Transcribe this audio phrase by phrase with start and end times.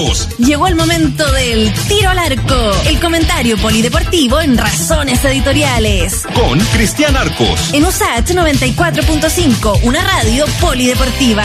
[0.00, 0.28] Arcos.
[0.38, 6.22] Llegó el momento del tiro al arco, el comentario polideportivo en Razones Editoriales.
[6.34, 7.72] Con Cristian Arcos.
[7.72, 11.44] En USAH 94.5, una radio polideportiva.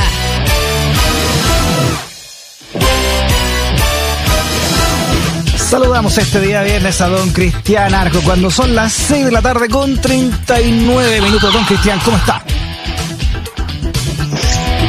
[5.58, 9.68] Saludamos este día viernes a don Cristian Arco cuando son las 6 de la tarde
[9.68, 11.52] con 39 minutos.
[11.52, 12.44] Don Cristian, ¿cómo está?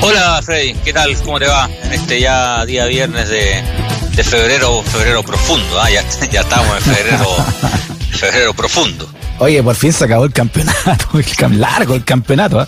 [0.09, 1.20] Hola Freddy, ¿qué tal?
[1.25, 1.68] ¿Cómo te va?
[1.82, 3.61] En este ya día viernes de,
[4.14, 5.90] de febrero, febrero profundo, ¿ah?
[5.90, 7.26] ya, ya estamos en febrero,
[8.13, 9.13] febrero profundo.
[9.40, 12.63] Oye, por fin se acabó el campeonato, el largo el campeonato.
[12.63, 12.66] ¿eh?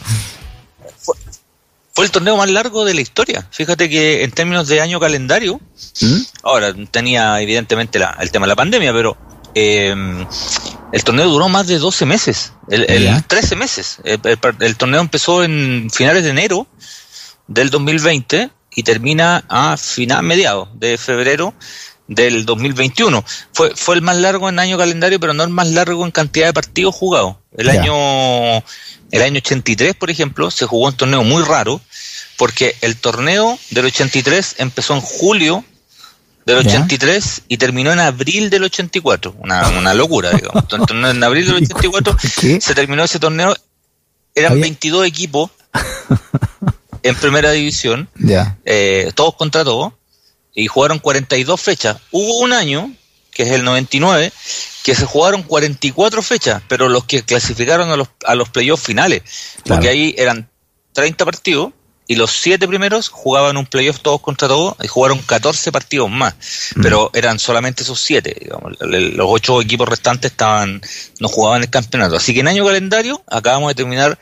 [0.98, 1.14] Fue,
[1.92, 3.46] fue, el torneo más largo de la historia.
[3.52, 5.60] Fíjate que en términos de año calendario,
[6.00, 6.20] ¿Mm?
[6.42, 9.16] ahora tenía evidentemente la, el tema de la pandemia, pero
[9.54, 9.94] eh,
[10.92, 13.98] el torneo duró más de 12 meses, el, el 13 meses.
[14.02, 16.66] El, el, el, torneo empezó en finales de enero
[17.48, 21.54] del 2020 y termina a final mediados de febrero
[22.06, 23.24] del 2021.
[23.52, 26.46] Fue, fue el más largo en año calendario, pero no el más largo en cantidad
[26.46, 27.36] de partidos jugados.
[27.56, 27.82] El yeah.
[27.82, 28.64] año
[29.10, 31.80] el año 83, por ejemplo, se jugó un torneo muy raro
[32.36, 35.64] porque el torneo del 83 empezó en julio
[36.44, 37.44] del 83 yeah.
[37.48, 39.34] y terminó en abril del 84.
[39.38, 40.62] Una, una locura, digamos.
[40.70, 42.60] Entonces, en abril del 84 ¿Qué?
[42.60, 43.54] se terminó ese torneo.
[44.34, 44.62] Eran Oye.
[44.62, 45.50] 22 equipos
[47.02, 48.58] en primera división, yeah.
[48.64, 49.92] eh, todos contra todos,
[50.54, 51.98] y jugaron 42 fechas.
[52.10, 52.92] Hubo un año,
[53.30, 54.32] que es el 99,
[54.82, 59.22] que se jugaron 44 fechas, pero los que clasificaron a los, a los playoffs finales,
[59.64, 60.48] porque ahí eran
[60.94, 61.72] 30 partidos
[62.08, 66.34] y los siete primeros jugaban un playoff todos contra todos y jugaron 14 partidos más,
[66.74, 66.82] mm.
[66.82, 70.80] pero eran solamente esos siete, digamos, los ocho equipos restantes estaban
[71.20, 72.16] no jugaban el campeonato.
[72.16, 74.18] Así que en año calendario acabamos de terminar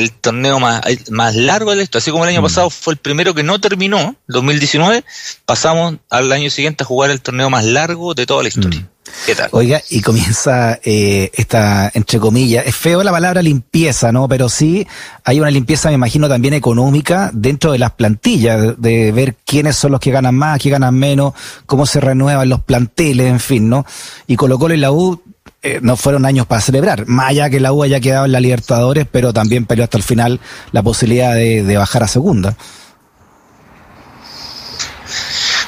[0.00, 2.44] el torneo más, más largo de esto, así como el año mm.
[2.44, 5.04] pasado fue el primero que no terminó, 2019,
[5.44, 8.80] pasamos al año siguiente a jugar el torneo más largo de toda la historia.
[8.80, 8.88] Mm.
[9.26, 9.48] ¿Qué tal?
[9.52, 14.28] Oiga, y comienza eh, esta, entre comillas, es feo la palabra limpieza, ¿no?
[14.28, 14.86] Pero sí
[15.24, 19.76] hay una limpieza, me imagino, también económica dentro de las plantillas, de, de ver quiénes
[19.76, 21.34] son los que ganan más, quiénes ganan menos,
[21.66, 23.84] cómo se renuevan los planteles, en fin, ¿no?
[24.26, 25.20] Y Colo Colo y la U
[25.62, 27.06] eh, no fueron años para celebrar.
[27.06, 30.02] Más allá que la U haya quedado en la Libertadores, pero también peleó hasta el
[30.02, 30.40] final
[30.72, 32.56] la posibilidad de, de bajar a segunda.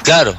[0.03, 0.35] Claro.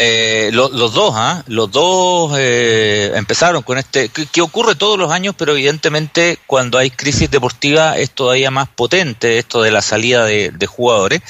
[0.00, 1.42] Eh, lo, los dos, ¿ah?
[1.48, 6.90] los dos eh, empezaron con este, que, ocurre todos los años, pero evidentemente cuando hay
[6.90, 11.20] crisis deportiva es todavía más potente esto de la salida de, de jugadores.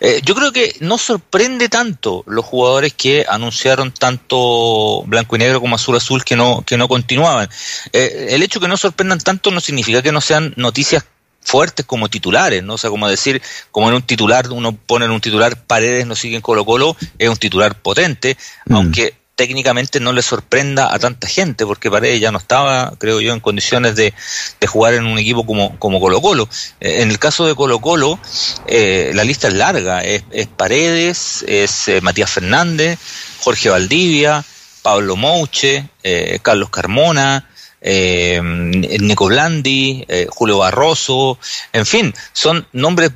[0.00, 5.60] Eh, yo creo que no sorprende tanto los jugadores que anunciaron tanto blanco y negro
[5.60, 7.48] como azul azul que no, que no continuaban.
[7.92, 11.04] Eh, el hecho que no sorprendan tanto no significa que no sean noticias
[11.44, 12.74] fuertes como titulares, ¿no?
[12.74, 13.40] O sea, como decir,
[13.70, 16.96] como en un titular, uno pone en un titular Paredes no sigue en Colo Colo,
[17.18, 18.74] es un titular potente, mm.
[18.74, 23.32] aunque técnicamente no le sorprenda a tanta gente, porque Paredes ya no estaba, creo yo,
[23.32, 24.14] en condiciones de,
[24.60, 26.48] de jugar en un equipo como, como Colo Colo.
[26.80, 28.18] Eh, en el caso de Colo Colo,
[28.66, 32.98] eh, la lista es larga, es, es Paredes, es eh, Matías Fernández,
[33.40, 34.44] Jorge Valdivia,
[34.82, 37.48] Pablo Mouche, eh, Carlos Carmona,
[37.84, 41.38] eh, Nico Blandi, eh, Julio Barroso,
[41.72, 43.10] en fin, son nombres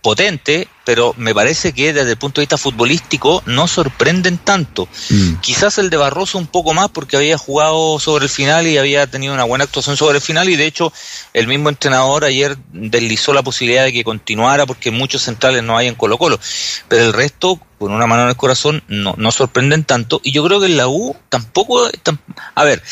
[0.00, 4.88] potentes, pero me parece que desde el punto de vista futbolístico no sorprenden tanto.
[5.10, 5.34] Mm.
[5.36, 9.06] Quizás el de Barroso un poco más porque había jugado sobre el final y había
[9.06, 10.92] tenido una buena actuación sobre el final y de hecho
[11.32, 15.88] el mismo entrenador ayer deslizó la posibilidad de que continuara porque muchos centrales no hay
[15.88, 16.38] en Colo Colo,
[16.88, 20.44] pero el resto con una mano en el corazón no, no sorprenden tanto y yo
[20.44, 22.18] creo que en la U tampoco, tam,
[22.54, 22.82] a ver,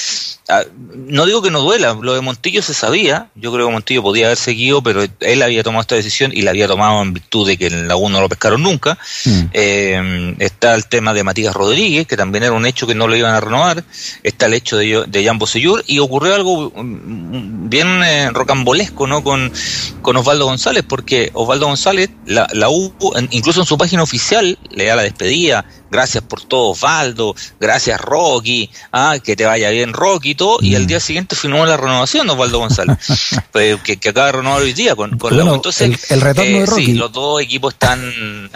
[0.94, 4.26] no digo que no duela, lo de Montillo se sabía, yo creo que Montillo podía
[4.26, 7.56] haber seguido, pero él había tomado esta decisión y la había tomado en virtud de
[7.56, 8.98] que en la U no lo pescaron nunca.
[9.24, 9.40] Mm.
[9.52, 13.16] Eh, está el tema de Matías Rodríguez, que también era un hecho que no lo
[13.16, 13.84] iban a renovar.
[14.22, 19.22] Está el hecho de, de Jan Bosellur y ocurrió algo bien eh, rocambolesco ¿no?
[19.22, 19.52] con,
[20.00, 22.92] con Osvaldo González, porque Osvaldo González, la, la U,
[23.30, 28.68] incluso en su página oficial, le da la despedida, gracias por todo Osvaldo, gracias Rocky,
[28.92, 30.64] ah, que te vaya bien Rocky y todo, mm.
[30.64, 32.98] y al día siguiente firmó la renovación Osvaldo González,
[33.52, 36.20] pues, que, que, acaba de renovar hoy día con, con bueno, la Entonces, el, el
[36.22, 36.86] retorno eh, de Rocky.
[36.86, 38.50] Sí, los dos equipos están...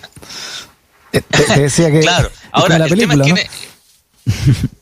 [1.13, 2.01] te, te, decía que...
[2.01, 3.51] claro, ahora el película, tema es que...
[4.63, 4.69] ¿no?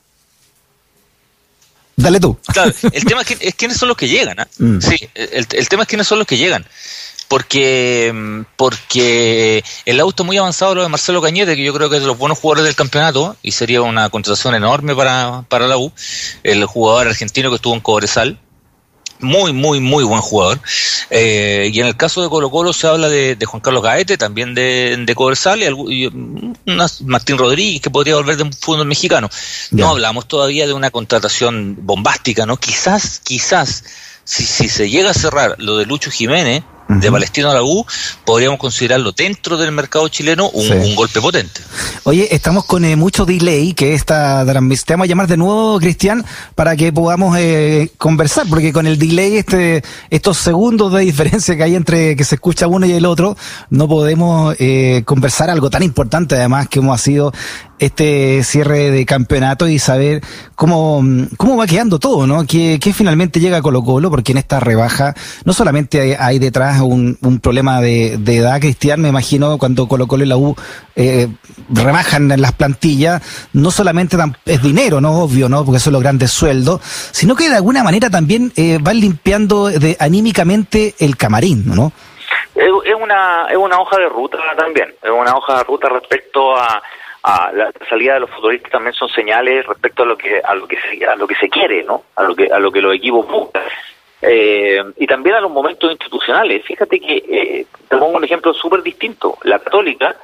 [1.97, 2.37] Dale tú.
[2.53, 4.39] Claro, el tema es, que, es quiénes son los que llegan.
[4.39, 4.47] ¿eh?
[4.59, 4.81] Mm.
[4.81, 6.67] Sí, el, el tema es quiénes son los que llegan
[7.35, 12.03] porque porque el auto muy avanzado lo de Marcelo Cañete, que yo creo que es
[12.03, 15.91] de los buenos jugadores del campeonato y sería una contratación enorme para, para la U,
[16.45, 18.39] el jugador argentino que estuvo en Cobresal,
[19.19, 20.61] muy, muy, muy buen jugador.
[21.11, 24.55] Eh, y en el caso de Colo Colo se habla de, Juan Carlos Gaete, también
[24.55, 25.61] de, de Coversal
[25.91, 26.09] y,
[27.01, 29.29] Martín Rodríguez, que podría volver de un fútbol mexicano.
[29.73, 32.59] No hablamos todavía de una contratación bombástica, ¿no?
[32.59, 33.83] Quizás, quizás,
[34.23, 37.85] si, si se llega a cerrar lo de Lucho Jiménez, de Palestino a la U,
[38.25, 41.61] podríamos considerarlo dentro del mercado chileno un, golpe potente.
[42.05, 45.79] Oye, estamos con eh, mucho delay, que esta transmisión, te vamos a llamar de nuevo,
[45.79, 51.57] Cristian, para que podamos eh, conversar, porque con el delay, este, estos segundos de diferencia
[51.57, 53.37] que hay entre que se escucha uno y el otro,
[53.71, 57.33] no podemos eh, conversar algo tan importante, además, que hemos sido
[57.79, 60.23] este cierre de campeonato y saber
[60.55, 61.03] cómo,
[61.37, 62.47] cómo va quedando todo, ¿no?
[62.47, 65.15] Que, finalmente llega a Colo Colo, porque en esta rebaja
[65.45, 70.27] no solamente hay, detrás un, problema de, edad, Cristian, me imagino cuando Colo Colo y
[70.27, 70.55] la U
[70.97, 71.29] eh,
[71.71, 73.23] rebajan las plantillas,
[73.53, 74.17] no solamente
[74.47, 75.23] es dinero, ¿no?
[75.23, 75.65] Obvio, ¿no?
[75.65, 76.81] Porque son los grandes sueldos,
[77.13, 81.93] sino que de alguna manera también eh, van limpiando de, anímicamente el camarín, ¿no?
[82.55, 86.83] Es una, es una hoja de ruta también, es una hoja de ruta respecto a
[87.25, 90.69] a la salida de los futbolistas también son señales respecto a lo que a lo
[90.69, 92.95] que se, a lo que se quiere no a lo que a lo que los
[92.95, 93.63] equipos buscan
[94.27, 96.65] eh, y también a los momentos institucionales.
[96.65, 99.39] Fíjate que eh, te pongo un ejemplo súper distinto.
[99.43, 100.17] La católica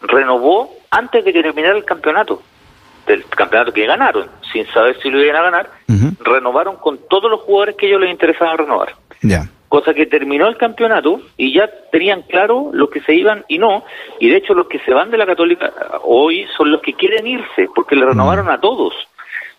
[0.00, 2.42] renovó antes de que terminara el campeonato
[3.06, 5.70] del campeonato que ganaron sin saber si lo iban a ganar
[6.20, 8.94] renovaron con todos los jugadores que ellos les interesaba renovar.
[9.68, 13.84] Cosa que terminó el campeonato y ya tenían claro los que se iban y no,
[14.20, 15.72] y de hecho los que se van de la Católica
[16.02, 18.92] hoy son los que quieren irse, porque le renovaron a todos.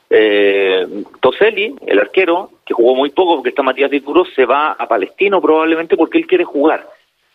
[0.10, 0.88] Eh,
[1.20, 5.42] Toselli, el arquero, que jugó muy poco porque está Matías Dituro, se va a Palestino
[5.42, 6.88] probablemente porque él quiere jugar.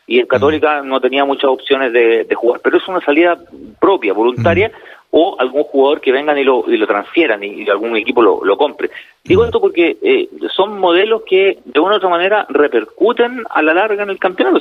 [0.06, 3.38] Y en Católica no tenía muchas opciones de, jugar, pero es una salida
[3.80, 4.72] propia, voluntaria,
[5.10, 8.56] o algún jugador que vengan y lo, y lo transfieran y, algún equipo lo, lo
[8.56, 8.90] compre.
[9.22, 13.74] Digo esto porque eh, son modelos que de una u otra manera repercuten a la
[13.74, 14.60] larga en el campeonato.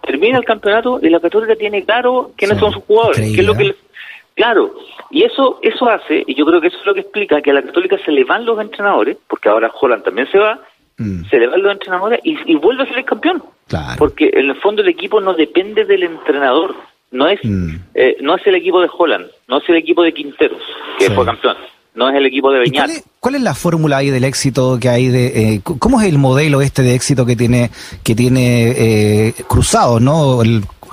[0.00, 3.54] Termina el campeonato y la Católica tiene claro quiénes son sus jugadores, qué es lo
[3.54, 3.74] que
[4.34, 4.74] Claro,
[5.10, 7.54] y eso eso hace, y yo creo que eso es lo que explica que a
[7.54, 10.58] la Católica se le van los entrenadores, porque ahora Holland también se va,
[10.96, 11.24] mm.
[11.28, 13.42] se le van los entrenadores y, y, vuelve a ser el campeón.
[13.98, 16.74] Porque en el fondo el equipo no depende del entrenador,
[17.10, 17.74] no es mm.
[17.94, 20.62] eh, no es el equipo de Holland, no es el equipo de Quinteros,
[20.98, 21.56] que fue campeón,
[21.94, 22.90] no es el equipo de Beñat.
[23.20, 26.62] Cuál es, la fórmula ahí del éxito que hay de eh, cómo es el modelo
[26.62, 27.70] este de éxito que tiene
[28.02, 28.70] que tiene
[29.28, 30.42] eh, Cruzado, no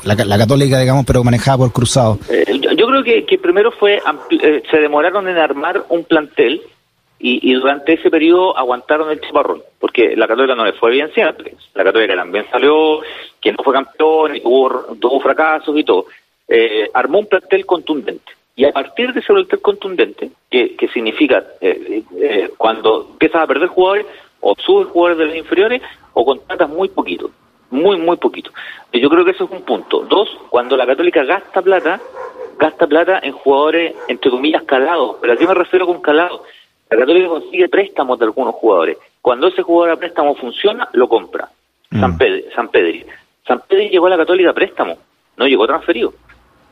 [0.03, 2.19] la, católica digamos, pero manejada por Cruzado?
[2.79, 4.01] Yo, creo que, que primero fue
[4.71, 6.61] se demoraron en armar un plantel
[7.21, 11.53] y, durante ese periodo aguantaron el chiparrón, porque la Católica no le fue bien siempre.
[11.73, 13.01] La Católica también salió,
[13.41, 16.05] que no fue campeón y tuvo, tuvo fracasos y todo.
[16.47, 18.31] Eh, armó un plantel contundente.
[18.55, 23.47] Y a partir de ese plantel contundente, que, que significa eh, eh, cuando empiezas a
[23.47, 24.05] perder jugadores,
[24.39, 25.81] o subes jugadores de los inferiores,
[26.13, 27.31] o contratas muy poquito,
[27.71, 28.51] muy, muy poquito.
[28.93, 30.01] Yo creo que eso es un punto.
[30.01, 31.99] Dos, cuando la Católica gasta plata,
[32.57, 35.17] gasta plata en jugadores, entre comillas, calados.
[35.21, 36.41] ¿Pero a qué me refiero con calados?
[36.89, 38.97] La Católica consigue préstamos de algunos jugadores.
[39.21, 41.49] Cuando ese jugador a préstamo funciona, lo compra.
[41.91, 42.17] San, mm.
[42.17, 43.05] Pedro, San Pedri.
[43.47, 44.97] San Pedri llegó a la Católica a préstamo,
[45.37, 46.13] no llegó transferido,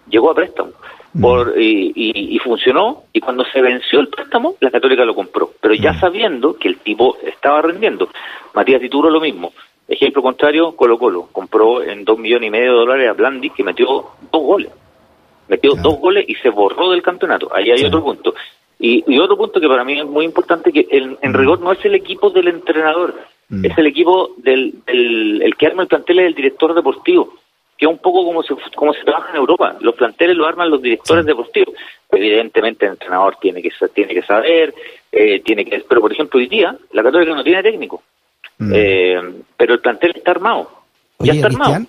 [0.09, 0.71] llegó a préstamo.
[1.13, 1.21] Mm.
[1.21, 5.93] Por, y, funcionó, y cuando se venció el préstamo, la Católica lo compró, pero ya
[5.93, 5.99] mm.
[5.99, 8.09] sabiendo que el tipo estaba rendiendo.
[8.53, 9.53] Matías Tituro lo mismo.
[9.87, 13.63] Ejemplo contrario, Colo Colo compró en dos millones y medio de dólares a Blandi, que
[13.63, 13.87] metió
[14.31, 14.71] dos goles.
[15.47, 17.49] Metió dos goles y se borró del campeonato.
[17.55, 18.33] Ahí hay otro punto.
[18.79, 21.83] Y, otro punto que para mí es muy importante, que en, en rigor no es
[21.83, 23.15] el equipo del entrenador,
[23.49, 23.65] mm.
[23.65, 27.33] es el equipo del el, que arma el plantel es el director deportivo,
[27.77, 29.77] que es un poco como se, como se trabaja en Europa.
[29.79, 31.73] Los planteles lo arman los directores deportivos.
[32.11, 34.73] Evidentemente el entrenador tiene que tiene que saber,
[35.11, 35.83] eh, tiene que...
[35.87, 38.03] Pero por ejemplo hoy día la Católica no tiene técnico,
[38.57, 38.71] mm.
[38.73, 39.15] eh,
[39.55, 40.69] pero el plantel está armado.
[41.19, 41.85] ya está armado.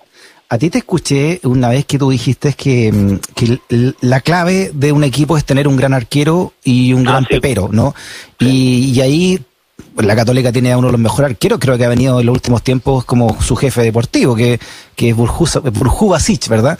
[0.51, 4.91] A ti te escuché una vez que tú dijiste que, mm, que la clave de
[4.91, 7.93] un equipo es tener un gran arquero y un ah, gran pepero, ¿no?
[8.39, 9.39] Y, ahí
[9.95, 12.33] la Católica tiene a uno de los mejores arqueros, creo que ha venido en los
[12.33, 14.59] últimos tiempos como su jefe deportivo, que,
[14.95, 16.79] que es Burjubasic, ¿verdad?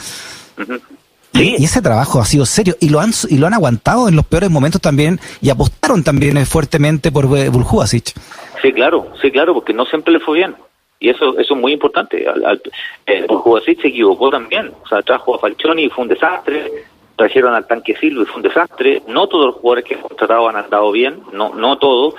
[1.33, 1.55] Sí.
[1.59, 4.25] Y ese trabajo ha sido serio y lo han y lo han aguantado en los
[4.25, 8.13] peores momentos también y apostaron también fuertemente por eh, Burjubasic.
[8.61, 10.55] Sí, claro, sí, claro, porque no siempre le fue bien.
[10.99, 12.27] Y eso, eso es muy importante.
[12.27, 12.61] Al, al,
[13.05, 13.25] eh,
[13.63, 14.71] se equivocó también.
[14.83, 16.69] O sea, trajo a Falcioni y fue un desastre.
[17.15, 19.01] Trajeron al Tanque Silva y fue un desastre.
[19.07, 22.15] No todos los jugadores que han contratado han andado bien, no, no todos.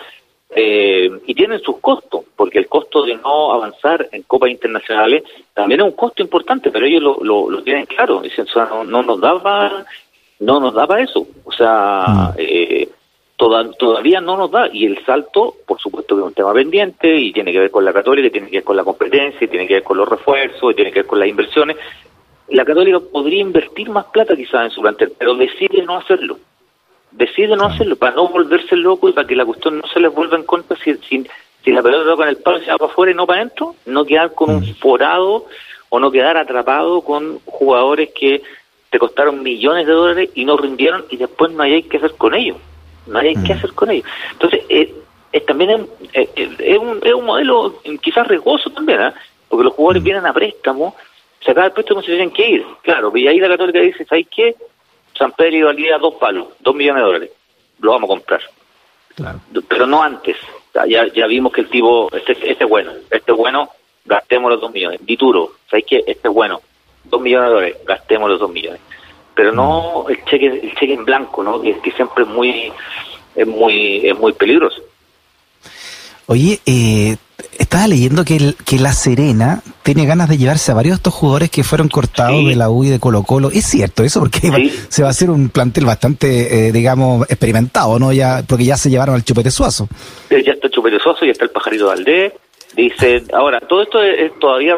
[0.53, 5.23] Eh, y tienen sus costos, porque el costo de no avanzar en copas internacionales
[5.55, 8.21] también es un costo importante, pero ellos lo, lo, lo tienen claro.
[8.21, 9.85] Dicen, o sea, no, no, nos daba
[10.41, 11.27] no nos daba eso.
[11.45, 12.41] O sea, mm.
[13.79, 17.33] Todavía no nos da y el salto, por supuesto que es un tema pendiente y
[17.33, 19.83] tiene que ver con la católica, tiene que ver con la competencia, tiene que ver
[19.83, 21.79] con los refuerzos, tiene que ver con las inversiones.
[22.49, 26.39] La católica podría invertir más plata quizás en su plantel, pero decide no hacerlo.
[27.13, 30.13] Decide no hacerlo para no volverse loco y para que la cuestión no se les
[30.13, 31.27] vuelva en contra si, si,
[31.65, 33.75] si la pelota toca en el palo se va para afuera y no para adentro,
[33.87, 35.47] no quedar con un forado
[35.89, 38.43] o no quedar atrapado con jugadores que
[38.91, 42.35] te costaron millones de dólares y no rindieron y después no hay que hacer con
[42.35, 42.59] ellos
[43.07, 44.07] no hay que hacer con ellos.
[44.33, 49.13] Entonces, eh, también eh, eh, es, un, es un modelo quizás riesgoso también, ¿eh?
[49.49, 50.97] porque los jugadores vienen a préstamo,
[51.45, 52.67] se acaba el préstamo se tienen que ir.
[52.83, 54.55] Claro, y ahí la Católica dice, ¿sabes qué?
[55.17, 57.31] San Pedro valía dos palos, dos millones de dólares,
[57.81, 58.41] lo vamos a comprar.
[59.15, 59.41] Claro.
[59.69, 60.37] Pero no antes.
[60.87, 63.71] Ya, ya vimos que el tipo, este, este es bueno, este es bueno,
[64.05, 65.05] gastemos los dos millones.
[65.05, 65.99] Dituro, ¿sabes qué?
[66.07, 66.61] Este es bueno,
[67.05, 68.81] dos millones de dólares, gastemos los dos millones
[69.35, 71.61] pero no el cheque el cheque en blanco, ¿no?
[71.61, 72.73] Que, que siempre es muy
[73.35, 74.83] es muy es muy peligroso.
[76.27, 77.17] Oye, eh,
[77.59, 81.15] estaba leyendo que, el, que La Serena tiene ganas de llevarse a varios de estos
[81.15, 83.51] jugadores que fueron cortados de la U y de Colo Colo.
[83.51, 84.21] ¿Es cierto eso?
[84.21, 88.13] Porque se va a hacer un plantel bastante, eh, digamos, experimentado, ¿no?
[88.13, 89.89] Ya, porque ya se llevaron al Chupete Suazo.
[90.31, 92.33] Eh, ya está el Chupete Suazo, ya está el Pajarito Valdés.
[92.77, 94.77] Dice, ahora, todo esto es todavía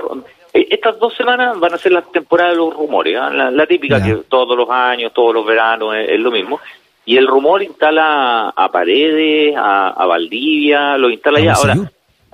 [0.53, 3.31] estas dos semanas van a ser las temporadas de los rumores, ¿ah?
[3.31, 6.61] la, típica que todos los años, todos los veranos es, lo mismo.
[7.05, 11.77] Y el rumor instala a Paredes, a, Valdivia, lo instala ya ahora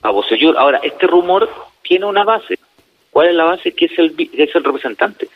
[0.02, 0.56] a Bocellur.
[0.58, 1.48] Ahora, este rumor
[1.82, 2.58] tiene una base.
[3.10, 3.72] ¿Cuál es la base?
[3.72, 5.28] Que es el, es el representante.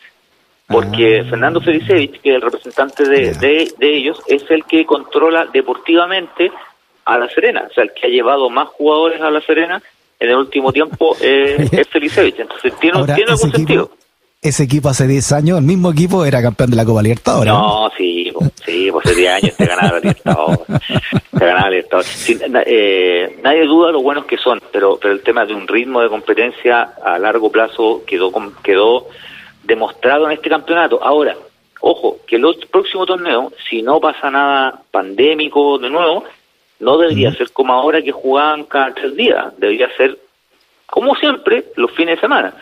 [0.67, 1.31] Porque ah.
[1.31, 6.51] Fernando Felicevich, que es el representante de, de, de ellos, es el que controla deportivamente
[7.05, 9.83] a La Serena, o sea, el que ha llevado más jugadores a La Serena
[10.23, 12.39] en el último tiempo eh, es Felicevich.
[12.39, 13.91] Entonces, ¿tiene, ¿tiene algún sentido?
[14.41, 17.53] Ese equipo hace 10 años, el mismo equipo era campeón de la Copa Libertadores.
[17.53, 18.33] No, sí,
[18.65, 20.61] sí, pues hace 10 años te ganaba la Libertadores.
[21.39, 22.41] te ganaba la Libertadores.
[22.67, 26.09] eh, nadie duda lo buenos que son, pero pero el tema de un ritmo de
[26.09, 28.33] competencia a largo plazo quedó
[28.65, 29.07] quedó
[29.63, 30.99] demostrado en este campeonato.
[31.01, 31.37] Ahora,
[31.81, 36.25] ojo, que el próximo torneo, si no pasa nada pandémico de nuevo,
[36.81, 40.19] no debería ser como ahora que jugaban cada tres días, debería ser
[40.87, 42.55] como siempre los fines de semana.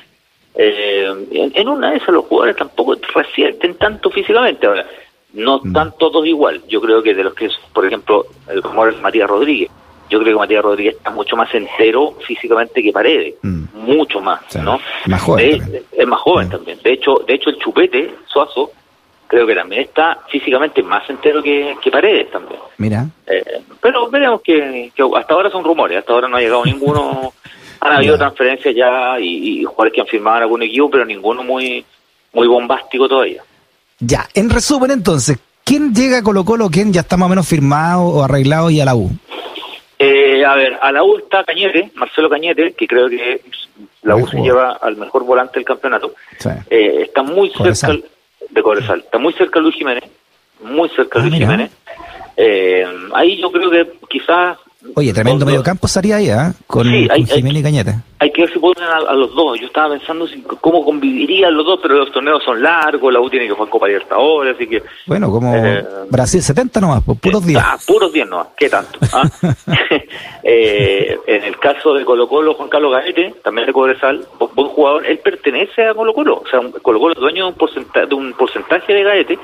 [0.54, 4.66] Eh, en, una de esas los jugadores tampoco resienten tanto físicamente.
[4.66, 4.86] Ahora,
[5.32, 6.62] no están todos igual.
[6.68, 9.70] Yo creo que de los que, por ejemplo, el rumor es Matías Rodríguez.
[10.08, 13.64] Yo creo que Matías Rodríguez está mucho más entero físicamente que Paredes, mm.
[13.74, 14.80] mucho más, ¿no?
[15.06, 15.84] Más joven.
[15.92, 16.80] es más joven también.
[16.82, 18.72] De hecho, de hecho el Chupete Suazo
[19.30, 22.58] creo que también está físicamente más entero que, Paredes también.
[22.78, 23.06] Mira.
[23.28, 27.32] Eh, pero veremos que, hasta ahora son rumores, hasta ahora no ha llegado ninguno.
[27.82, 31.82] Han habido transferencias ya y, jugadores que han firmado en algún equipo, pero ninguno muy,
[32.34, 33.42] muy bombástico todavía.
[33.98, 36.68] Ya, en resumen entonces, ¿quién llega a Colo Colo?
[36.68, 39.10] ¿Quién ya está más o menos firmado o arreglado y a la U?
[39.98, 43.40] Eh, a ver, a la U está Cañete, Marcelo Cañete, que creo que
[44.02, 46.12] la U se lleva al mejor volante del campeonato.
[46.68, 47.96] Eh, está muy cerca
[48.50, 49.00] de Cobresal.
[49.00, 50.04] Está muy cerca Luis Jiménez,
[50.62, 51.70] muy cerca ah, Luis Jiménez.
[52.36, 54.58] Eh, ahí yo creo que quizás...
[54.94, 56.52] Oye, tremendo medio campo estaría ahí, ¿eh?
[56.66, 57.94] Con, Jiménez y Cañete.
[58.18, 59.58] Hay que ver si ponen a, los dos.
[59.60, 60.26] Yo estaba pensando
[60.60, 63.86] cómo convivirían los dos, pero los torneos son largos, la U tiene que jugar Copa
[63.86, 64.82] Libertadores, así que...
[65.06, 67.58] Bueno, como eh, Brasil 70 nomás, pues, puros 10.
[67.62, 68.98] Ah, puros 10 nomás, ¿qué tanto?
[69.12, 69.22] ¿ah?
[70.42, 75.06] eh, en el caso de Colo Colo, Juan Carlos Gaete, también de Cobresal, buen jugador,
[75.06, 78.14] él pertenece a Colo Colo, o sea, Colo Colo es dueño de un, porcentaje, de
[78.14, 79.38] un porcentaje de Gaete,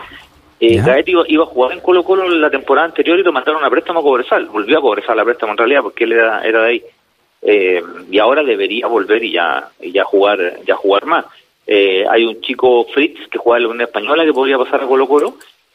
[0.58, 3.70] eh, Gaete iba, a jugar en Colo Colo la temporada anterior y lo mandaron a
[3.70, 6.68] préstamo a Cobresal, volvió a Cobresal a préstamo en realidad porque él era, era de
[6.68, 6.82] ahí.
[7.42, 11.26] Eh, y ahora debería volver y ya, y ya jugar, ya jugar más.
[11.66, 14.86] Eh, hay un chico Fritz que juega en la Unión Española que podría pasar a
[14.86, 15.34] Colo Colo.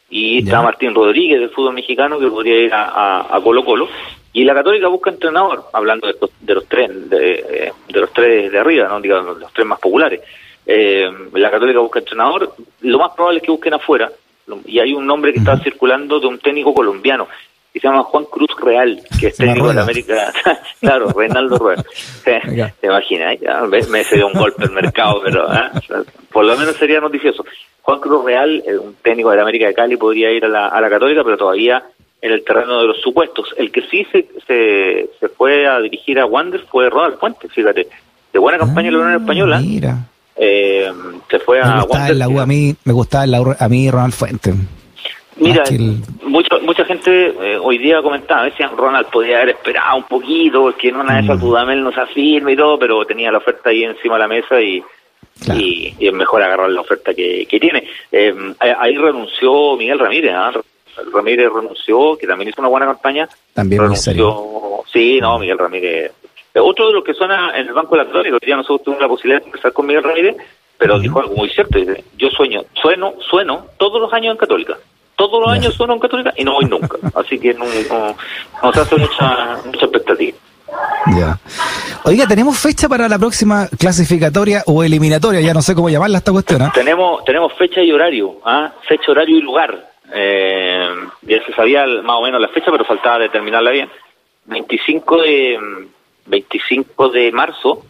[0.10, 3.88] Y está Martín Rodríguez del fútbol mexicano que podría ir a, Colo Colo.
[4.34, 8.88] Y la Católica busca entrenador hablando de, de los tres de, los tres de arriba
[8.88, 10.22] no digamos los tres más populares.
[10.66, 12.54] Eh, la Católica busca entrenador.
[12.82, 14.12] Lo más probable es que busquen afuera
[14.66, 17.28] y hay un nombre que está circulando de un técnico colombiano
[17.74, 20.34] que se llama Juan Cruz Real, que es técnico de la América.
[20.82, 21.84] claro, Reinaldo Rueda.
[22.26, 23.38] ¿Te imaginas?
[23.70, 25.72] me, me se dio un golpe el mercado, pero ¿ah?
[26.32, 27.46] por lo menos sería noticioso.
[27.82, 30.82] Juan Cruz Real, un técnico de la América de Cali, podría ir a la, a
[30.82, 31.82] la Católica, pero todavía
[32.22, 33.54] en el terreno de los supuestos.
[33.58, 37.88] El que sí se, se, se fue a dirigir a Wander fue Ronald Fuentes, fíjate.
[38.34, 39.60] De buena campaña en la Unión Española.
[39.60, 39.98] Mira.
[40.44, 40.92] Eh,
[41.30, 42.16] se fue a Wander.
[42.16, 44.56] La U, a mí me gustaba la a mí Ronald Fuentes.
[45.36, 45.64] Mira,
[46.24, 50.90] mucha, mucha gente eh, hoy día comentaba, decían Ronald podía haber esperado un poquito, porque
[50.90, 51.42] en una de esas mm.
[51.42, 54.60] Dudamel no se afirma y todo, pero tenía la oferta ahí encima de la mesa
[54.60, 54.84] y,
[55.56, 57.88] y, es mejor agarrar la oferta que, que tiene.
[58.12, 60.52] Eh, ahí renunció Miguel Ramírez, ¿ah?
[61.14, 63.30] Ramírez renunció, que también hizo una buena campaña.
[63.54, 64.84] También renunció.
[64.92, 66.12] Sí, no, Miguel Ramírez.
[66.56, 69.08] Otro de los que suena en el Banco de la Católica, ya nosotros tuvimos la
[69.08, 70.36] posibilidad de conversar con Miguel Ramírez,
[70.78, 71.78] pero dijo algo muy cierto.
[71.78, 74.78] Dice, yo sueño, sueno, sueno todos los años en Católica.
[75.16, 76.98] Todos los años sueno en Católica y no voy nunca.
[77.16, 78.16] Así que no, no,
[78.64, 80.38] nos hace mucha, mucha expectativa.
[81.18, 81.38] Ya.
[82.04, 85.42] Oiga, ¿tenemos fecha para la próxima clasificatoria o eliminatoria?
[85.42, 86.62] Ya no sé cómo llamarla esta cuestión.
[86.64, 86.72] ¿ah?
[86.74, 88.72] Tenemos, tenemos fecha y horario, ¿ah?
[88.88, 89.92] fecha, horario y lugar.
[90.14, 90.90] Eh,
[91.22, 93.90] ya se sabía más o menos la fecha, pero faltaba determinarla bien.
[94.46, 95.60] 25 de,
[96.26, 97.84] 25 de marzo,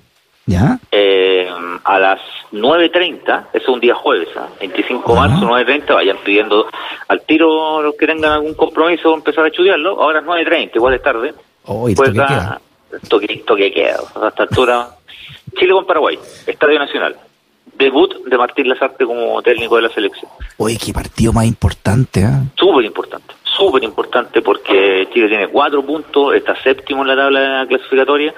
[0.48, 0.80] ¿Ya?
[0.92, 1.48] Eh,
[1.84, 2.20] a las
[2.52, 4.28] 9.30, es un día jueves,
[4.60, 5.14] 25 ¿ah?
[5.14, 6.68] de marzo, 9.30, vayan pidiendo
[7.08, 10.02] al tiro los que tengan algún compromiso, empezar a estudiarlo.
[10.02, 11.34] Ahora es 9.30, igual es tarde.
[11.66, 12.60] Oh, queda?
[13.08, 14.00] toque, toque queda.
[14.16, 14.88] A esta altura,
[15.58, 17.16] Chile con Paraguay, Estadio Nacional.
[17.78, 20.30] Debut de Martín Lazarte como técnico de la selección.
[20.58, 22.30] Oye, qué partido más importante, ¿eh?
[22.56, 28.34] Súper importante, súper importante porque Chile tiene cuatro puntos, está séptimo en la tabla clasificatoria.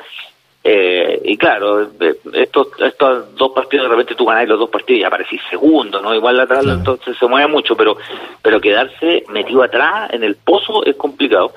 [0.66, 5.02] Eh, y claro, eh, estos, estos dos partidos, de repente tú ganás los dos partidos
[5.02, 6.16] y aparecís segundo, ¿no?
[6.16, 7.98] Igual la tabla entonces se mueve mucho, pero,
[8.42, 11.52] pero quedarse metido atrás en el pozo es complicado.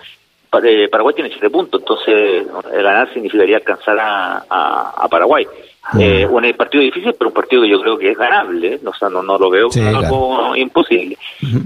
[0.65, 5.47] Eh, Paraguay tiene siete puntos, entonces ganar significaría alcanzar a, Paraguay.
[5.93, 6.01] Mm.
[6.01, 8.93] Eh, un partido difícil, pero un partido que yo creo que es ganable, ¿no?
[9.09, 11.17] no, no lo veo como algo imposible.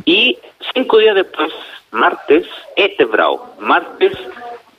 [0.04, 0.36] Y
[0.74, 1.50] cinco días después,
[1.92, 2.46] martes,
[2.76, 4.12] este es bravo, martes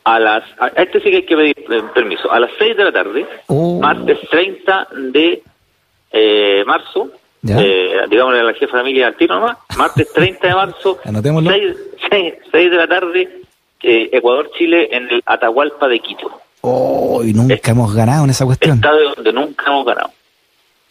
[0.03, 0.43] a las,
[0.75, 3.79] este sí que hay que pedir eh, permiso, a las seis de la tarde, oh.
[3.79, 5.43] martes 30 de
[6.11, 7.09] eh, marzo,
[7.47, 10.99] eh, digamos a la jefa de familia al tiro nomás, martes 30 de marzo,
[12.09, 13.41] 6, de la tarde,
[13.81, 16.41] eh, Ecuador-Chile en el Atahualpa de Quito.
[16.61, 18.75] Oh, y nunca hemos ganado en esa cuestión.
[18.75, 20.11] Estadio donde nunca hemos ganado.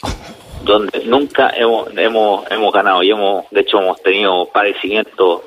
[0.65, 5.43] donde nunca hemos, hemos, hemos ganado y hemos, de hecho, hemos tenido padecimientos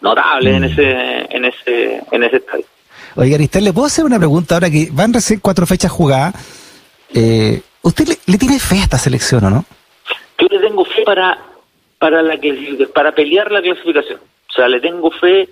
[0.00, 0.64] notables en mm.
[0.64, 2.64] ese, en ese, en ese estadio.
[3.14, 6.34] Oiga, Aristel, ¿le puedo hacer una pregunta ahora que van recién cuatro fechas jugadas?
[7.14, 9.64] Eh, ¿Usted le, tiene fe a esta selección o no?
[10.38, 11.38] Yo le tengo fe para,
[11.98, 12.38] para, la,
[12.92, 14.18] para pelear la clasificación.
[14.18, 15.48] O sea, le tengo fe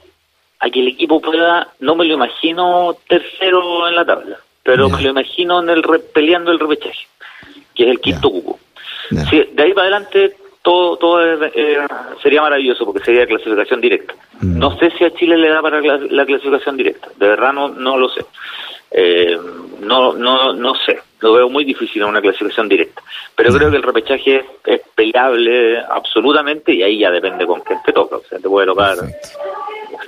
[0.60, 5.02] a que el equipo pueda, no me lo imagino tercero en la tabla, pero me
[5.02, 7.06] lo imagino en el peleando el repechaje,
[7.74, 8.58] que es el quinto cupo.
[9.10, 11.20] de ahí para adelante todo todo
[12.22, 14.14] sería maravilloso porque sería clasificación directa.
[14.40, 14.58] Mm.
[14.58, 17.98] No sé si a Chile le da para la, clasificación directa, de verdad no no
[17.98, 18.24] lo sé.
[18.90, 19.36] Eh,
[19.80, 23.02] no no no sé, lo veo muy difícil en una clasificación directa,
[23.34, 27.92] pero creo que el repechaje es peleable absolutamente y ahí ya depende con quién te
[27.92, 28.96] toca, o sea, te puede tocar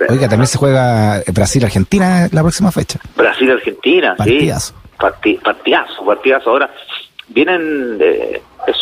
[0.09, 2.99] Oiga, también se juega Brasil-Argentina la próxima fecha.
[3.15, 4.49] Brasil-Argentina, sí.
[4.97, 6.49] partidazo, partidazo.
[6.51, 6.69] Ahora,
[7.29, 8.41] vienen, de,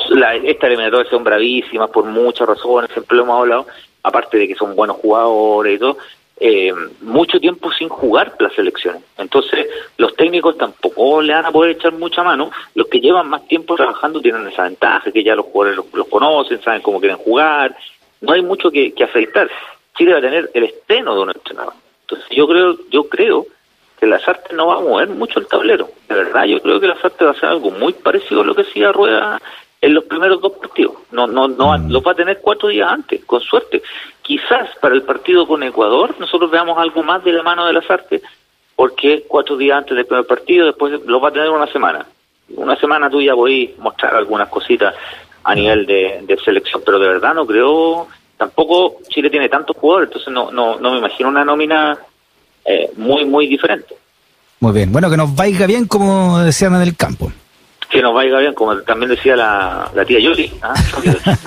[0.09, 3.67] la, esta eliminatoria son bravísimas por muchas razones, siempre lo hemos hablado,
[4.03, 5.97] aparte de que son buenos jugadores y todo,
[6.37, 9.01] eh, mucho tiempo sin jugar las selecciones.
[9.17, 9.67] Entonces,
[9.97, 12.51] los técnicos tampoco le van a poder echar mucha mano.
[12.73, 16.61] Los que llevan más tiempo trabajando tienen esa ventaja, que ya los jugadores los, conocen,
[16.61, 17.75] saben cómo quieren jugar.
[18.21, 19.49] No hay mucho que, que afeitar.
[19.97, 21.73] Chile va a tener el estreno de un entrenador.
[22.01, 23.47] Entonces yo creo, yo creo
[23.99, 25.89] que las artes no va a mover mucho el tablero.
[26.09, 28.53] De verdad, yo creo que las artes va a ser algo muy parecido a lo
[28.53, 29.39] que hacía Rueda
[29.81, 30.95] en los primeros dos partidos.
[31.11, 31.91] No, no, no, mm.
[31.91, 33.81] lo va a tener cuatro días antes, con suerte.
[34.25, 37.87] Quizás para el partido con Ecuador nosotros veamos algo más de la mano de las
[37.91, 38.23] artes,
[38.75, 42.03] porque cuatro días antes del primer partido, después lo va a tener una semana.
[42.55, 44.95] Una semana tú ya voy a mostrar algunas cositas
[45.43, 50.33] a nivel de, selección, pero de verdad no creo tampoco Chile tiene tantos jugadores, entonces
[50.33, 51.95] no, no, no me imagino una nómina
[52.65, 53.95] eh, muy, muy diferente.
[54.59, 57.31] Muy bien, bueno, que nos vaya bien como decían en el campo.
[58.05, 60.51] Nos vaya bien, como también decía la, la tía Yoli.
[60.61, 60.75] ¿ah?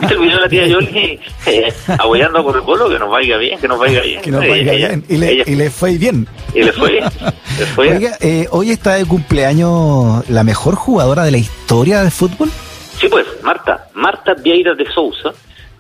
[0.01, 2.89] ¿Viste el video de la tía Yoli eh, apoyando por el pueblo?
[2.89, 4.21] Que nos vaya bien, que nos vaya bien.
[4.23, 5.05] Que nos vaya bien.
[5.09, 6.27] Y le, y le, fue bien.
[6.53, 7.05] Y le fue bien.
[7.77, 12.51] Oiga, eh, hoy está de cumpleaños la mejor jugadora de la historia del fútbol.
[13.01, 15.31] Sí, pues, Marta, Marta Vieira de Sousa,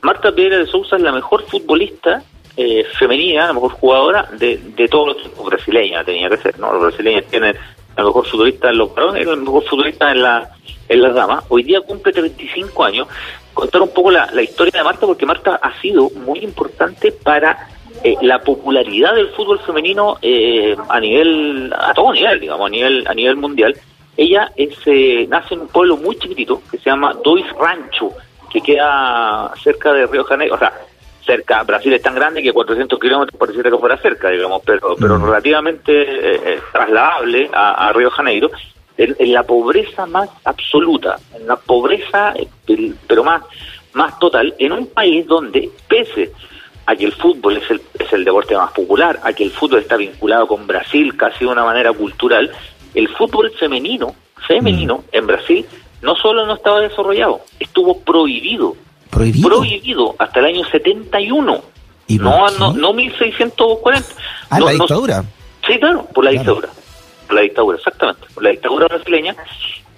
[0.02, 2.22] Marta Piedra de Sousa es la mejor futbolista
[2.56, 6.72] eh, femenina, la mejor jugadora de, de todos los equipos brasileños, tenía que ser, ¿no?
[6.72, 7.56] Los brasileños tienen
[7.98, 10.50] la mejor futbolista en los varones el mejor futbolista en la
[10.88, 11.44] en las damas.
[11.48, 13.08] Hoy día cumple 35 años.
[13.52, 17.68] Contar un poco la, historia de Marta, porque Marta ha sido muy importante para
[18.02, 23.06] eh, la popularidad del fútbol femenino eh, a nivel, a todo nivel, digamos, a nivel,
[23.06, 23.76] a nivel mundial.
[24.16, 24.78] Ella es,
[25.28, 28.12] nace en un pueblo muy chiquitito que se llama Dois Rancho,
[28.50, 30.72] que queda cerca de Río Janeiro, o sea,
[31.28, 35.18] cerca, Brasil es tan grande que 400 kilómetros pareciera que fuera cerca, digamos, pero, pero
[35.18, 35.24] mm.
[35.26, 38.50] relativamente eh, eh, trasladable a, Río Janeiro,
[38.96, 42.32] en, la pobreza más absoluta, en la pobreza,
[43.06, 43.42] pero más,
[43.92, 46.32] más total, en un país donde, pese
[46.86, 49.80] a que el fútbol es el, es el deporte más popular, a que el fútbol
[49.80, 52.50] está vinculado con Brasil casi de una manera cultural,
[52.94, 54.14] el fútbol femenino,
[54.46, 55.66] femenino en Brasil,
[56.00, 58.74] no solo no estaba desarrollado, estuvo prohibido.
[59.10, 59.48] ¿Prohibido?
[59.48, 61.62] Prohibido hasta el año 71.
[62.06, 62.54] ¿Y no, qué?
[62.58, 64.06] no, no 1640.
[64.50, 65.24] Ah, No- la no- dictadura.
[65.66, 66.42] Sí, claro, por la Claro.
[66.54, 66.68] dictadura.
[67.26, 68.26] Por la dictadura, exactamente.
[68.34, 69.36] Por la dictadura brasileña.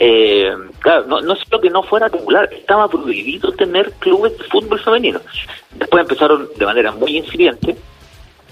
[0.02, 4.44] Eh, claro, no, no es lo que no fuera popular, estaba prohibido tener clubes de
[4.44, 5.20] fútbol femenino.
[5.72, 7.76] Después empezaron de manera muy incipiente.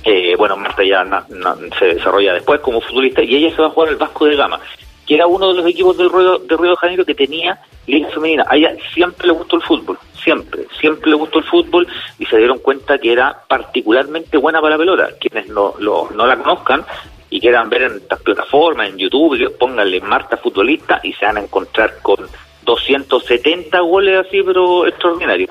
[0.05, 3.69] Eh, bueno, Marta ya na- na- se desarrolla después como futbolista y ella se va
[3.69, 4.61] a jugar al Vasco de Gama,
[5.07, 8.09] que era uno de los equipos del Río, de Río de Janeiro que tenía liga
[8.11, 8.45] femenina.
[8.49, 11.89] A ella siempre le gustó el fútbol, siempre, siempre le gustó el fútbol
[12.19, 15.09] y se dieron cuenta que era particularmente buena para la pelota.
[15.19, 16.85] Quienes no, lo- no la conozcan
[17.31, 21.41] y quieran ver en estas plataformas, en YouTube, pónganle Marta futbolista y se van a
[21.41, 22.17] encontrar con
[22.65, 25.51] 270 goles así, pero extraordinarios.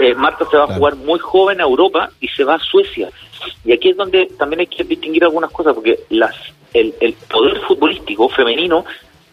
[0.00, 3.08] Eh, Marta se va a jugar muy joven a Europa y se va a Suecia.
[3.64, 6.34] Y aquí es donde también hay que distinguir algunas cosas, porque las
[6.74, 8.84] el, el poder futbolístico femenino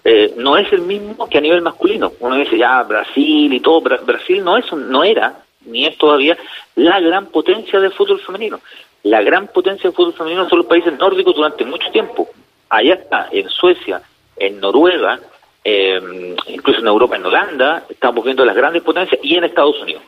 [0.09, 2.13] eh, no es el mismo que a nivel masculino.
[2.21, 5.27] Uno dice ya Brasil y todo, Bra- Brasil no es, no era
[5.65, 6.37] ni es todavía
[6.75, 8.59] la gran potencia del fútbol femenino.
[9.03, 12.29] La gran potencia del fútbol femenino son los países nórdicos durante mucho tiempo.
[12.69, 14.01] Allá está, en Suecia,
[14.37, 15.19] en Noruega,
[15.63, 20.03] eh, incluso en Europa, en Holanda, estamos viendo las grandes potencias y en Estados Unidos.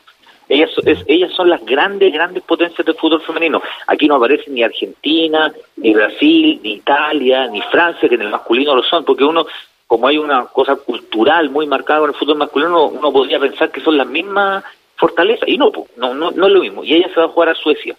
[0.47, 0.71] Ellas,
[1.07, 3.61] ellas son las grandes, grandes potencias del fútbol femenino.
[3.85, 8.75] Aquí no aparece ni Argentina, ni Brasil, ni Italia, ni Francia, que en el masculino
[8.75, 9.45] lo son, porque uno,
[9.89, 13.81] como hay una cosa cultural muy marcada en el fútbol masculino, uno podría pensar que
[13.81, 14.63] son las mismas
[14.95, 16.83] fortalezas, y no, no, no, no es lo mismo.
[16.83, 17.95] Y ella se va a jugar a Suecia.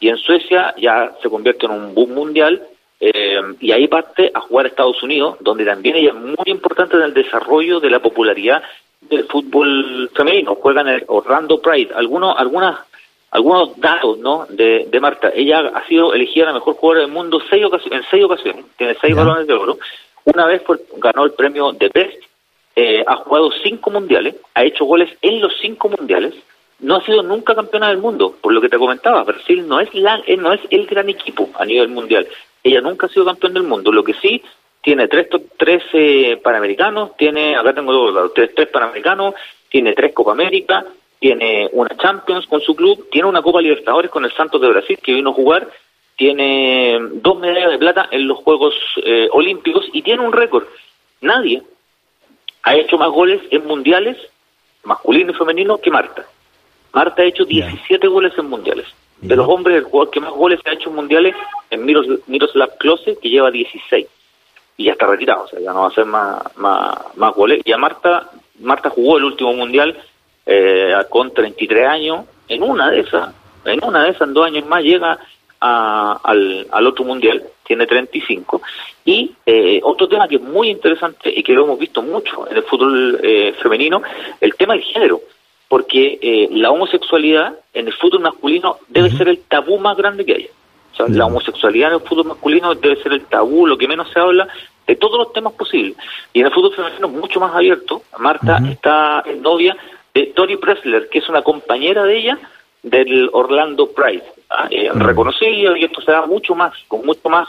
[0.00, 2.60] Y en Suecia ya se convierte en un boom mundial,
[2.98, 6.96] eh, y ahí parte a jugar a Estados Unidos, donde también ella es muy importante
[6.96, 8.64] en el desarrollo de la popularidad
[9.00, 10.56] del fútbol femenino.
[10.56, 11.94] Juegan en el Orlando Pride.
[11.94, 12.80] Algunos, algunas,
[13.30, 14.46] algunos datos ¿no?
[14.48, 15.30] de, de Marta.
[15.32, 18.64] Ella ha sido elegida la mejor jugadora del mundo seis en seis ocasiones.
[18.76, 19.78] Tiene seis balones de oro.
[20.34, 22.22] Una vez fue- ganó el premio de Best.
[22.76, 24.36] Eh, ha jugado cinco mundiales.
[24.54, 26.34] Ha hecho goles en los cinco mundiales.
[26.78, 29.22] No ha sido nunca campeona del mundo, por lo que te comentaba.
[29.24, 32.26] Brasil no es, la, eh, no es el gran equipo a nivel mundial.
[32.62, 33.92] Ella nunca ha sido campeón del mundo.
[33.92, 34.42] Lo que sí
[34.82, 39.34] tiene tres, tres eh, panamericanos, tiene, acá tengo dos, tres, tres panamericanos,
[39.68, 40.86] tiene tres Copa América,
[41.18, 44.98] tiene una Champions con su club, tiene una Copa Libertadores con el Santos de Brasil
[45.02, 45.68] que vino a jugar,
[46.20, 50.66] tiene dos medallas de plata en los Juegos eh, Olímpicos y tiene un récord.
[51.22, 51.62] Nadie
[52.62, 54.18] ha hecho más goles en mundiales,
[54.84, 56.26] masculino y femenino, que Marta.
[56.92, 58.86] Marta ha hecho 17 goles en mundiales.
[59.22, 61.34] De los hombres, el jugador que más goles ha hecho en mundiales
[61.70, 64.06] es Miros, Miroslav Klose, que lleva 16
[64.76, 67.62] y ya está retirado, o sea, ya no va a hacer más, más, más goles.
[67.64, 68.28] Y a Marta,
[68.58, 69.98] Marta jugó el último mundial
[70.44, 74.66] eh, con 33 años, en una de esas, en una de esas, en dos años
[74.66, 75.18] más, llega
[75.60, 78.62] a- al, al otro mundial, tiene 35.
[79.04, 82.56] Y eh, otro tema que es muy interesante y que lo hemos visto mucho en
[82.56, 84.02] el fútbol eh, femenino,
[84.40, 85.20] el tema del género.
[85.68, 90.34] Porque eh, la homosexualidad en el fútbol masculino debe ser el tabú más grande que
[90.34, 90.48] haya.
[90.92, 94.10] O sea, la homosexualidad en el fútbol masculino debe ser el tabú, lo que menos
[94.10, 94.48] se habla
[94.84, 95.96] de todos los temas posibles.
[96.32, 98.02] Y en el fútbol femenino mucho más abierto.
[98.18, 99.76] Marta está es novia
[100.12, 102.38] de Tori Pressler, que es una compañera de ella
[102.82, 104.24] del Orlando Pride.
[104.50, 104.68] ¿Ah?
[104.70, 107.48] Eh, Reconocido y esto se da mucho más, con mucho más,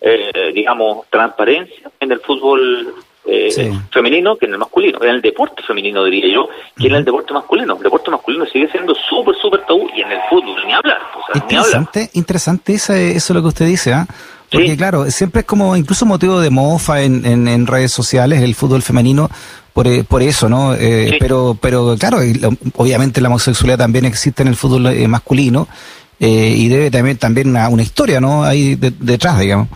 [0.00, 3.70] eh, digamos, transparencia en el fútbol eh, Sí.
[3.92, 7.32] femenino que en el masculino, en el deporte femenino diría yo, que en el deporte
[7.32, 7.76] masculino.
[7.76, 11.32] El deporte masculino sigue siendo súper, súper tabú y en el fútbol ni hablar, o
[11.32, 11.66] sea, ni hablar.
[11.70, 14.06] Interesante, interesante esa- eso es lo que usted dice, ¿ah?
[14.50, 14.76] Porque Sí.
[14.76, 18.82] claro, siempre es como incluso motivo de mofa en, en, en redes sociales el fútbol
[18.82, 19.30] femenino
[19.72, 20.74] por, eh, por eso, ¿no?
[20.74, 21.16] Eh, Sí.
[21.20, 22.18] Pero pero claro,
[22.76, 25.68] obviamente la homosexualidad también existe en el fútbol eh, masculino
[26.22, 28.44] eh, y debe también también una, una historia, ¿no?
[28.44, 29.66] Ahí de- detrás, digamos.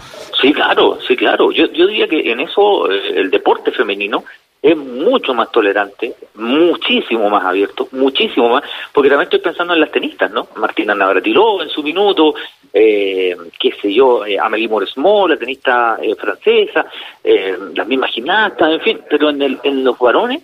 [0.41, 1.51] Sí, claro, sí, claro.
[1.51, 4.23] Yo, yo diría que en eso eh, el deporte femenino
[4.63, 9.91] es mucho más tolerante, muchísimo más abierto, muchísimo más, porque también estoy pensando en las
[9.91, 10.49] tenistas, ¿no?
[10.57, 12.35] Martina Navratilova en su minuto,
[12.73, 14.69] eh, qué sé yo, eh, Amélie
[15.29, 16.87] la tenista eh, francesa,
[17.25, 20.43] eh, las mismas gimnastas, en fin, pero en, el, en los varones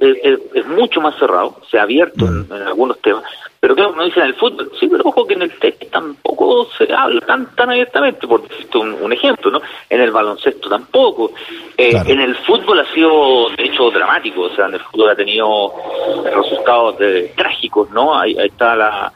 [0.00, 3.24] es, mucho más cerrado, se ha abierto en, en algunos temas.
[3.58, 6.68] Pero claro, uno dice en el fútbol, sí, pero ojo que en el tenis tampoco
[6.78, 9.60] se habla tan tan abiertamente, por decirte un, un ejemplo, ¿no?
[9.90, 11.32] En el baloncesto tampoco.
[11.76, 12.10] Eh, Claro.
[12.10, 15.72] En el fútbol ha sido, de hecho, dramático, o sea, en el fútbol ha tenido
[16.24, 18.18] resultados de- trágicos, ¿no?
[18.18, 19.12] Ahí, ahí está la...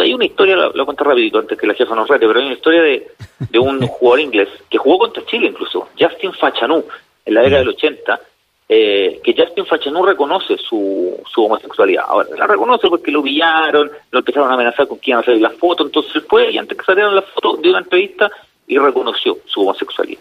[0.00, 2.46] Hay una historia, la, la cuento rapidito antes que la jefa nos rete, pero hay
[2.46, 3.08] una historia de,
[3.50, 6.84] de un jugador inglés que jugó contra Chile incluso, Justin Fachanú,
[7.24, 8.20] en la década del 80,
[8.68, 12.04] eh, que Justin Fachanú reconoce su, su homosexualidad.
[12.06, 15.38] Ahora, la reconoce porque lo pillaron, lo empezaron a amenazar con que iban a hacer
[15.40, 18.30] las fotos, entonces fue y antes que salieran las fotos dio una entrevista
[18.66, 20.20] y reconoció su homosexualidad.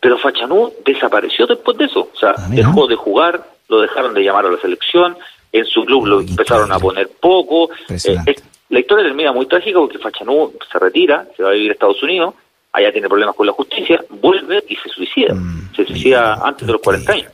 [0.00, 4.22] Pero Fachanú desapareció después de eso, o sea, Ah, dejó de jugar, lo dejaron de
[4.24, 5.16] llamar a la selección,
[5.52, 7.70] en su club lo empezaron a poner poco.
[7.88, 11.70] Eh, es- la historia termina muy trágica porque Fachanú se retira, se va a vivir
[11.70, 12.34] a Estados Unidos,
[12.72, 15.34] allá tiene problemas con la justicia, vuelve y se suicida.
[15.34, 17.32] Mm, se suicida antes de los 40 años.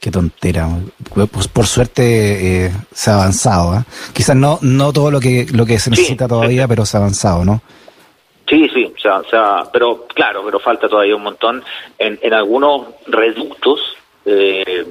[0.00, 0.68] Qué tontera.
[1.32, 3.72] Pues, por suerte eh, se ha avanzado.
[3.72, 3.84] ¿ah?
[4.12, 7.00] Quizás no no todo lo que lo que se Sí, necesita todavía, pero se ha
[7.00, 7.62] avanzado, ¿no?
[8.48, 11.64] Sí, sí, o sea, o sea, pero claro, pero falta todavía un montón
[11.98, 13.80] en, en algunos reductos
[14.24, 14.86] eh,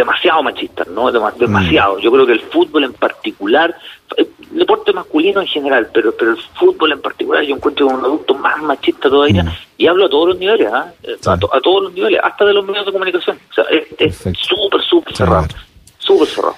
[0.00, 1.10] demasiado machistas, ¿no?
[1.12, 1.98] Dema- demasiado.
[1.98, 3.74] Yo creo que el fútbol en particular,
[4.16, 8.02] eh, el deporte masculino en general, pero pero el fútbol en particular yo encuentro un
[8.02, 9.48] reducto más machista todavía Mm.
[9.78, 10.86] y hablo a todos los niveles, ¿ah?
[11.02, 13.38] Eh, a, to- a todos los niveles, hasta de los medios de comunicación.
[13.50, 13.64] O sea,
[13.98, 14.16] es
[14.48, 15.46] súper, súper cerrado,
[15.98, 16.56] súper cerrado.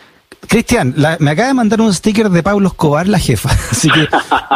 [0.48, 4.09] Cristian, la- me acaba de mandar un sticker de Pablo Escobar, la jefa, así que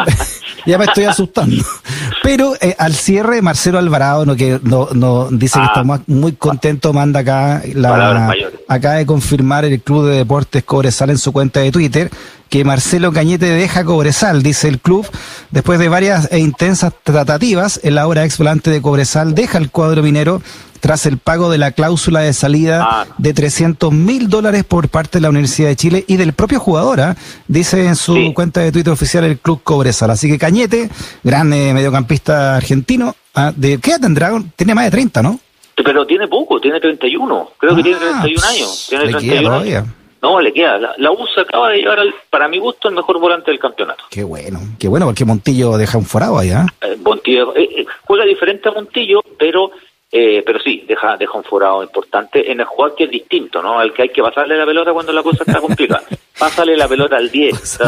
[0.67, 1.63] ya me estoy asustando.
[2.23, 5.67] Pero eh, al cierre, Marcelo Alvarado, no, que no, no dice que Ah.
[5.67, 8.33] está mu- muy contento, manda acá, la,
[8.67, 12.11] acaba de confirmar el Club de Deportes Cobresal en su cuenta de Twitter
[12.49, 15.07] que Marcelo Cañete deja Cobresal, dice el club,
[15.51, 20.01] después de varias e intensas tratativas, el ahora ex volante de Cobresal deja el cuadro
[20.03, 20.41] minero
[20.79, 23.05] tras el pago de la cláusula de salida Ah.
[23.17, 27.01] de 300 mil dólares por parte de la Universidad de Chile y del propio jugador,
[27.01, 27.15] ¿ah?
[27.47, 28.31] dice en su Sí.
[28.33, 30.11] cuenta de Twitter oficial el club Cobresal.
[30.11, 30.89] Así que Cañete,
[31.23, 34.31] gran eh, mediocampista argentino, ah, ¿de qué edad tendrá?
[34.55, 35.39] Tiene más de 30, ¿no?
[35.75, 37.49] Pero tiene poco, tiene 31.
[37.59, 38.85] Creo que tiene 31 años.
[38.89, 39.79] Tiene le queda 31 todavía.
[39.79, 39.89] años.
[40.21, 40.77] No, le queda.
[40.77, 43.59] La, la U se acaba de llevar, al, para mi gusto, el mejor volante del
[43.59, 44.05] campeonato.
[44.09, 46.65] Qué bueno, qué bueno, porque Montillo deja un forado ahí, ¿ah?
[46.81, 49.71] Eh, Montillo eh, eh, juega diferente a Montillo, pero
[50.09, 53.77] eh, pero sí, deja deja un forado importante en el jugador que es distinto, ¿no?
[53.77, 56.03] Al que hay que pasarle la pelota cuando la cosa está complicada.
[56.39, 57.79] Pásale la pelota al 10.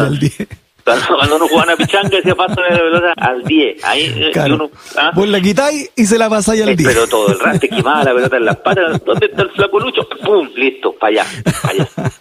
[0.84, 1.06] Pásale al 10.
[1.18, 3.84] Cuando, uno juega una pichanga, decía pásale la pelota al 10.
[3.84, 4.54] Ahí eh, Claro.
[4.56, 4.70] uno...
[4.96, 5.10] ¿ah?
[5.14, 6.88] Vos la quitáis y se la pasáis al Eh, 10.
[6.94, 9.04] Pero todo el rato te quemaba la pelota en las patas.
[9.04, 10.08] ¿Dónde está el flaco Lucho?
[10.24, 10.48] ¡Pum!
[10.56, 11.26] Listo, para allá,
[11.62, 11.88] para allá.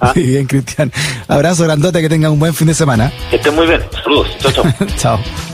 [0.00, 0.12] ¿Ah?
[0.14, 0.90] Muy bien, Cristian.
[1.28, 3.12] Abrazo grandote, que tenga un buen fin de semana.
[3.30, 3.80] Que estén muy bien.
[4.02, 4.28] Saludos.
[4.38, 4.64] Chao, chao.
[4.96, 5.53] Chao.